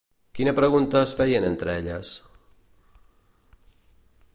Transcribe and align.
Quina 0.37 0.53
pregunta 0.59 1.03
es 1.07 1.11
feien 1.19 1.45
entre 1.51 1.75
elles? 1.83 2.17